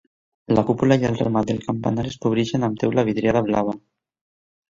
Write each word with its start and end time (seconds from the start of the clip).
La 0.59 0.61
cúpula 0.67 0.95
i 1.01 1.05
el 1.09 1.17
remat 1.19 1.51
del 1.51 1.59
campanar 1.65 2.07
es 2.11 2.17
cobreixen 2.25 2.67
amb 2.69 2.81
teula 2.85 3.05
vidriada 3.11 3.47
blava. 3.51 3.77